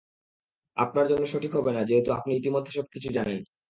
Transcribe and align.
আপনার 0.77 1.05
জন্য 1.07 1.23
সঠিক 1.25 1.51
হবে 1.57 1.71
না 1.73 1.81
যেহেতু 1.83 2.09
আপনি 2.11 2.31
ইতিমধ্যেই 2.33 2.77
সবকিছু 2.77 3.07
জানেন। 3.17 3.39